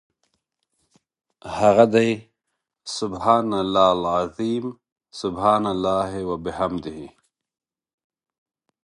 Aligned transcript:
هغه 1.59 1.85
دي 1.93 2.09
سُبْحَانَ 2.99 3.47
اللَّهِ 3.63 3.89
العَظِيمِ، 3.99 4.65
سُبْحَانَ 5.21 5.63
اللَّهِ 5.75 6.11
وَبِحَمْدِهِ. 6.29 7.01